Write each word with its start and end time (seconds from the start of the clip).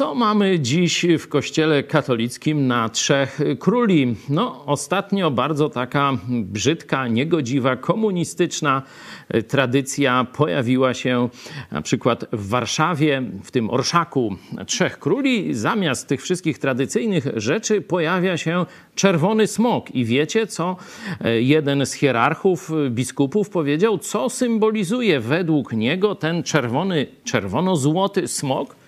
Co 0.00 0.14
mamy 0.14 0.60
dziś 0.60 1.06
w 1.18 1.28
Kościele 1.28 1.82
katolickim 1.82 2.66
na 2.66 2.88
trzech 2.88 3.40
króli? 3.58 4.16
No, 4.28 4.66
ostatnio 4.66 5.30
bardzo 5.30 5.68
taka 5.68 6.12
brzydka, 6.28 7.08
niegodziwa, 7.08 7.76
komunistyczna 7.76 8.82
tradycja 9.48 10.26
pojawiła 10.36 10.94
się 10.94 11.28
na 11.70 11.82
przykład 11.82 12.24
w 12.32 12.48
Warszawie, 12.48 13.22
w 13.44 13.50
tym 13.50 13.70
orszaku 13.70 14.36
trzech 14.66 14.98
króli. 14.98 15.54
Zamiast 15.54 16.08
tych 16.08 16.22
wszystkich 16.22 16.58
tradycyjnych 16.58 17.26
rzeczy 17.36 17.80
pojawia 17.80 18.36
się 18.36 18.66
czerwony 18.94 19.46
smok. 19.46 19.90
I 19.94 20.04
wiecie, 20.04 20.46
co 20.46 20.76
jeden 21.40 21.86
z 21.86 21.92
hierarchów, 21.92 22.70
biskupów 22.90 23.50
powiedział, 23.50 23.98
co 23.98 24.30
symbolizuje 24.30 25.20
według 25.20 25.72
niego 25.72 26.14
ten 26.14 26.42
czerwony, 26.42 27.06
czerwono-złoty 27.24 28.28
smok? 28.28 28.80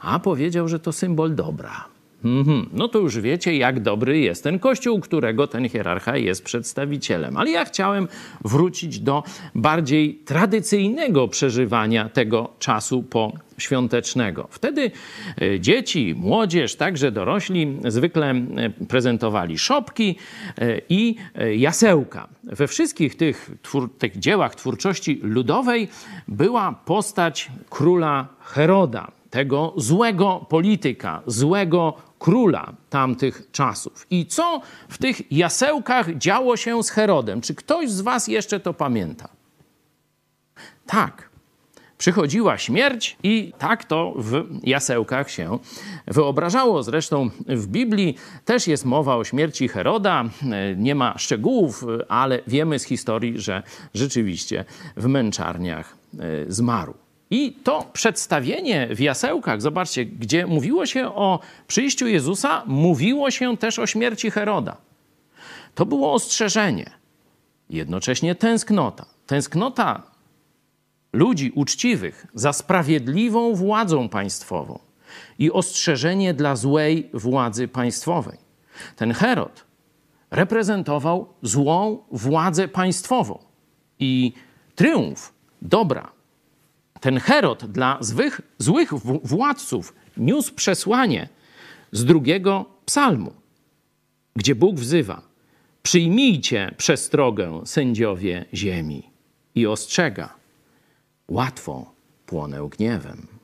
A 0.00 0.18
powiedział, 0.18 0.68
że 0.68 0.78
to 0.78 0.92
symbol 0.92 1.34
dobra. 1.34 1.96
Mhm. 2.24 2.68
No 2.72 2.88
to 2.88 2.98
już 2.98 3.20
wiecie, 3.20 3.56
jak 3.56 3.80
dobry 3.80 4.18
jest 4.18 4.44
ten 4.44 4.58
kościół, 4.58 5.00
którego 5.00 5.46
ten 5.46 5.68
hierarcha 5.68 6.16
jest 6.16 6.44
przedstawicielem. 6.44 7.36
Ale 7.36 7.50
ja 7.50 7.64
chciałem 7.64 8.08
wrócić 8.44 9.00
do 9.00 9.22
bardziej 9.54 10.14
tradycyjnego 10.14 11.28
przeżywania 11.28 12.08
tego 12.08 12.52
czasu 12.58 13.02
po 13.02 13.32
świątecznego. 13.58 14.48
Wtedy 14.50 14.90
e, 15.42 15.60
dzieci, 15.60 16.14
młodzież, 16.18 16.74
także 16.74 17.12
dorośli 17.12 17.78
zwykle 17.84 18.30
e, 18.30 18.70
prezentowali 18.88 19.58
szopki 19.58 20.16
e, 20.58 20.80
i 20.88 21.16
jasełka. 21.56 22.28
We 22.44 22.68
wszystkich 22.68 23.16
tych, 23.16 23.50
tych 23.98 24.18
dziełach 24.18 24.54
twórczości 24.54 25.20
ludowej 25.22 25.88
była 26.28 26.72
postać 26.72 27.50
króla 27.70 28.28
Heroda 28.40 29.15
tego 29.30 29.72
złego 29.76 30.46
polityka, 30.48 31.22
złego 31.26 31.94
króla 32.18 32.72
tamtych 32.90 33.48
czasów. 33.52 34.06
I 34.10 34.26
co 34.26 34.60
w 34.88 34.98
tych 34.98 35.32
jasełkach 35.32 36.18
działo 36.18 36.56
się 36.56 36.82
z 36.82 36.90
Herodem? 36.90 37.40
Czy 37.40 37.54
ktoś 37.54 37.90
z 37.90 38.00
Was 38.00 38.28
jeszcze 38.28 38.60
to 38.60 38.74
pamięta? 38.74 39.28
Tak. 40.86 41.30
Przychodziła 41.98 42.58
śmierć 42.58 43.16
i 43.22 43.52
tak 43.58 43.84
to 43.84 44.14
w 44.16 44.44
jasełkach 44.62 45.30
się 45.30 45.58
wyobrażało. 46.06 46.82
Zresztą 46.82 47.30
w 47.46 47.66
Biblii 47.66 48.16
też 48.44 48.66
jest 48.66 48.84
mowa 48.84 49.16
o 49.16 49.24
śmierci 49.24 49.68
Heroda. 49.68 50.24
Nie 50.76 50.94
ma 50.94 51.18
szczegółów, 51.18 51.84
ale 52.08 52.40
wiemy 52.46 52.78
z 52.78 52.84
historii, 52.84 53.40
że 53.40 53.62
rzeczywiście 53.94 54.64
w 54.96 55.06
męczarniach 55.06 55.96
e, 56.18 56.52
zmarł. 56.52 56.94
I 57.30 57.52
to 57.52 57.90
przedstawienie 57.92 58.88
w 58.94 59.00
jasełkach, 59.00 59.62
zobaczcie, 59.62 60.04
gdzie 60.04 60.46
mówiło 60.46 60.86
się 60.86 61.14
o 61.14 61.40
przyjściu 61.66 62.06
Jezusa, 62.06 62.62
mówiło 62.66 63.30
się 63.30 63.56
też 63.56 63.78
o 63.78 63.86
śmierci 63.86 64.30
Heroda. 64.30 64.76
To 65.74 65.86
było 65.86 66.12
ostrzeżenie, 66.12 66.90
jednocześnie 67.70 68.34
tęsknota. 68.34 69.06
Tęsknota 69.26 70.02
ludzi 71.12 71.52
uczciwych 71.54 72.26
za 72.34 72.52
sprawiedliwą 72.52 73.54
władzą 73.54 74.08
państwową 74.08 74.78
i 75.38 75.52
ostrzeżenie 75.52 76.34
dla 76.34 76.56
złej 76.56 77.10
władzy 77.14 77.68
państwowej. 77.68 78.38
Ten 78.96 79.12
Herod 79.12 79.64
reprezentował 80.30 81.28
złą 81.42 81.98
władzę 82.10 82.68
państwową 82.68 83.38
i 83.98 84.32
triumf 84.74 85.32
dobra 85.62 86.15
ten 87.00 87.18
Herod 87.18 87.66
dla 87.66 87.98
złych, 88.00 88.40
złych 88.58 88.94
władców 89.24 89.94
niósł 90.16 90.54
przesłanie 90.54 91.28
z 91.92 92.04
drugiego 92.04 92.64
psalmu, 92.84 93.32
gdzie 94.36 94.54
Bóg 94.54 94.76
wzywa: 94.76 95.22
Przyjmijcie 95.82 96.74
przestrogę, 96.76 97.62
sędziowie 97.64 98.44
ziemi, 98.54 99.10
i 99.54 99.66
ostrzega: 99.66 100.34
Łatwo 101.28 101.94
płonę 102.26 102.68
gniewem. 102.70 103.35